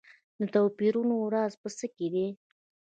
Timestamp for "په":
1.61-1.69